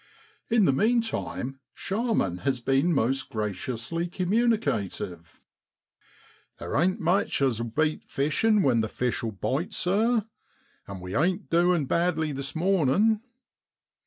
[0.49, 5.39] In the meantime Sharman has been most graciously communicative.
[6.57, 10.25] 1 Theer ain't much as'll beat fishin' when the fish'll bite, sir.
[10.87, 13.21] And we ain't duin' badly this mornin'.